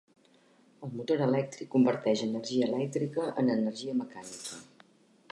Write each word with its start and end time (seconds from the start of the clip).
El 0.85 0.93
motor 0.99 1.19
elèctric 1.25 1.69
converteix 1.75 2.23
energia 2.27 2.69
elèctrica 2.69 3.27
en 3.43 3.53
energia 3.57 3.95
mecànica. 3.99 4.59